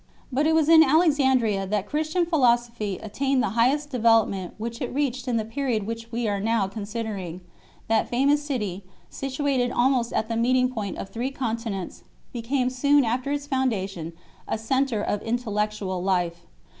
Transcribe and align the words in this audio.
But 0.31 0.47
it 0.47 0.55
was 0.55 0.67
in 0.67 0.81
Alexandria 0.81 1.67
that 1.67 1.85
Christian 1.85 2.25
philosophy 2.25 2.97
attained 3.03 3.43
the 3.43 3.49
highest 3.49 3.91
development 3.91 4.55
which 4.57 4.81
it 4.81 4.91
reached 4.91 5.27
in 5.27 5.37
the 5.37 5.45
period 5.45 5.85
which 5.85 6.11
we 6.11 6.27
are 6.27 6.39
now 6.39 6.67
considering. 6.67 7.41
That 7.87 8.09
famous 8.09 8.41
city, 8.41 8.83
situated 9.11 9.69
almost 9.69 10.11
at 10.11 10.27
the 10.27 10.35
meeting 10.35 10.69
point 10.71 10.97
of 10.97 11.09
three 11.09 11.29
continents, 11.29 12.01
became 12.33 12.71
soon 12.71 13.05
after 13.05 13.31
its 13.31 13.45
foundation 13.45 14.13
a 14.47 14.57
centre 14.57 15.03
of 15.03 15.21
intellectual 15.21 16.01
life. 16.01 16.47